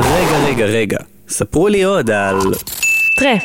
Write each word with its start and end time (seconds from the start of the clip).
רגע, 0.00 0.38
רגע, 0.46 0.64
רגע. 0.64 0.98
ספרו 1.28 1.68
לי 1.68 1.82
עוד 1.82 2.10
על... 2.10 2.38
טראפ. 3.16 3.42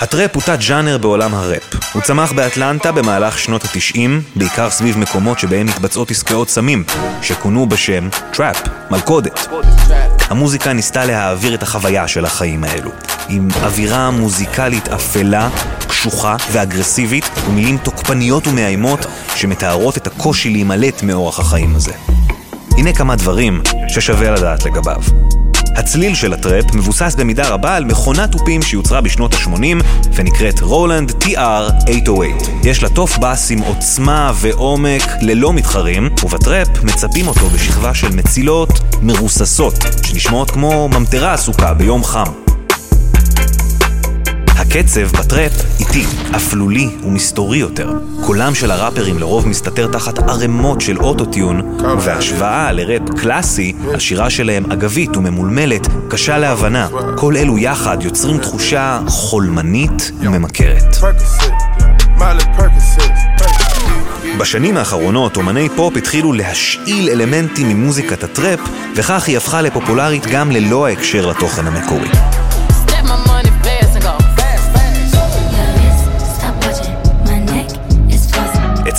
הטראפ 0.00 0.34
הוא 0.34 0.42
תת-ג'אנר 0.42 0.98
בעולם 0.98 1.34
הראפ. 1.34 1.62
הוא 1.92 2.02
צמח 2.02 2.32
באטלנטה 2.32 2.92
במהלך 2.92 3.38
שנות 3.38 3.64
ה-90, 3.64 3.98
בעיקר 4.36 4.70
סביב 4.70 4.98
מקומות 4.98 5.38
שבהם 5.38 5.66
מתבצעות 5.66 6.10
עסקאות 6.10 6.48
סמים, 6.48 6.84
שכונו 7.22 7.66
בשם 7.68 8.08
טראפ, 8.32 8.62
מלכודת. 8.90 9.48
המוזיקה 10.30 10.72
ניסתה 10.72 11.04
להעביר 11.04 11.54
את 11.54 11.62
החוויה 11.62 12.08
של 12.08 12.24
החיים 12.24 12.64
האלו, 12.64 12.90
עם 13.28 13.48
אווירה 13.62 14.10
מוזיקלית 14.10 14.88
אפלה, 14.88 15.48
קשוחה 15.88 16.36
ואגרסיבית, 16.52 17.24
ומילים 17.46 17.78
תוקפניות 17.78 18.46
ומאיימות 18.46 19.06
שמתארות 19.34 19.96
את 19.96 20.06
הקושי 20.06 20.50
להימלט 20.50 21.02
מאורח 21.02 21.40
החיים 21.40 21.76
הזה. 21.76 21.92
הנה 22.76 22.92
כמה 22.92 23.16
דברים 23.16 23.60
ששווה 23.88 24.30
לדעת 24.30 24.64
לגביו. 24.64 25.02
הצליל 25.76 26.14
של 26.14 26.32
הטראפ 26.32 26.74
מבוסס 26.74 27.14
במידה 27.18 27.48
רבה 27.48 27.76
על 27.76 27.84
מכונת 27.84 28.32
תופים 28.32 28.62
שיוצרה 28.62 29.00
בשנות 29.00 29.34
ה-80 29.34 29.84
ונקראת 30.14 30.60
Roland 30.60 31.10
TR-808. 31.10 32.10
יש 32.64 32.82
לה 32.82 32.88
תוף 32.88 33.18
בס 33.18 33.50
עם 33.50 33.58
עוצמה 33.58 34.32
ועומק 34.34 35.02
ללא 35.20 35.52
מתחרים, 35.52 36.08
ובטראפ 36.24 36.68
מצפים 36.82 37.28
אותו 37.28 37.48
בשכבה 37.48 37.94
של 37.94 38.14
מצילות 38.14 38.70
מרוססות, 39.02 39.74
שנשמעות 40.06 40.50
כמו 40.50 40.88
ממטרה 40.88 41.32
עסוקה 41.32 41.74
ביום 41.74 42.04
חם. 42.04 42.45
הקצב 44.68 45.00
בטראפ 45.00 45.52
איטי, 45.80 46.04
אפלולי 46.36 46.88
ומסתורי 47.04 47.58
יותר. 47.58 47.92
קולם 48.24 48.54
של 48.54 48.70
הראפרים 48.70 49.18
לרוב 49.18 49.48
מסתתר 49.48 49.86
תחת 49.86 50.18
ערימות 50.18 50.80
של 50.80 50.98
אוטוטיון, 50.98 51.60
ובהשוואה 51.80 52.72
לראפ 52.72 53.02
קלאסי, 53.20 53.72
השירה 53.94 54.30
שלהם 54.30 54.72
אגבית 54.72 55.16
וממולמלת, 55.16 55.86
קשה 56.08 56.38
להבנה. 56.38 56.88
כל 57.16 57.36
אלו 57.36 57.58
יחד 57.58 57.98
יוצרים 58.00 58.38
תחושה 58.38 59.00
חולמנית 59.06 60.12
וממכרת. 60.20 60.96
בשנים 64.38 64.76
האחרונות 64.76 65.36
אומני 65.36 65.68
פופ 65.76 65.96
התחילו 65.96 66.32
להשאיל 66.32 67.08
אלמנטים 67.08 67.68
ממוזיקת 67.68 68.24
הטראפ, 68.24 68.60
וכך 68.96 69.24
היא 69.26 69.36
הפכה 69.36 69.62
לפופולרית 69.62 70.26
גם 70.26 70.50
ללא 70.50 70.86
ההקשר 70.86 71.26
לתוכן 71.26 71.66
המקורי. 71.66 72.10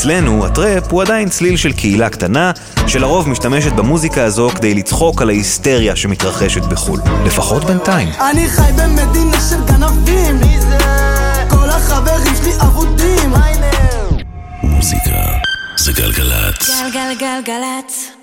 אצלנו 0.08 0.46
הטראפ 0.46 0.92
הוא 0.92 1.02
עדיין 1.02 1.30
צליל 1.30 1.58
של 1.58 1.72
קהילה 1.72 2.10
קטנה, 2.10 2.52
שלרוב 2.88 3.30
משתמשת 3.30 3.74
במוזיקה 3.74 4.24
הזו 4.24 4.50
כדי 4.50 4.74
לצחוק 4.74 5.22
על 5.22 5.30
ההיסטריה 5.30 5.96
שמתרחשת 5.96 6.62
בחו"ל. 6.62 7.00
לפחות 7.26 7.64
בינתיים. 7.66 8.10
אני 8.32 8.50
חי 8.50 8.72
במדינה 8.78 9.38
של 9.50 9.66
גנבים 9.66 10.36
מי 10.40 10.62
זה? 10.62 10.78
כל 11.50 11.70
החברים 11.70 12.36
שלי 12.42 12.52
אבודים 12.62 13.34
מוזיקה 14.64 15.12
זה 15.78 15.92
גלגלצ. 15.92 16.70
גלגלגלגלצ. 16.94 18.17